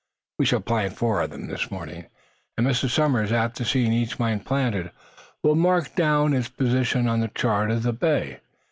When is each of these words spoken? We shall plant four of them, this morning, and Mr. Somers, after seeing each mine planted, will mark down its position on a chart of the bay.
We 0.39 0.45
shall 0.45 0.61
plant 0.61 0.93
four 0.97 1.21
of 1.21 1.29
them, 1.29 1.45
this 1.45 1.69
morning, 1.69 2.07
and 2.57 2.65
Mr. 2.65 2.89
Somers, 2.89 3.31
after 3.31 3.63
seeing 3.63 3.93
each 3.93 4.17
mine 4.17 4.39
planted, 4.39 4.89
will 5.43 5.53
mark 5.53 5.93
down 5.95 6.33
its 6.33 6.49
position 6.49 7.07
on 7.07 7.21
a 7.21 7.27
chart 7.27 7.69
of 7.69 7.83
the 7.83 7.93
bay. 7.93 8.39